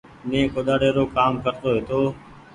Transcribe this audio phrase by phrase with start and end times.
[0.29, 2.01] مينٚ ڪوۮاڙي رو ڪآم ڪرتو هيتو